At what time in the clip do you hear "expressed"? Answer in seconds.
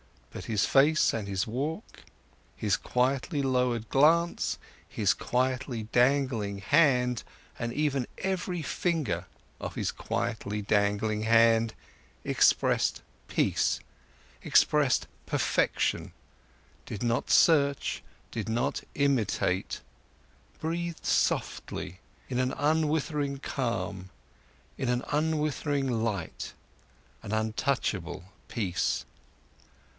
12.23-13.03, 14.41-15.05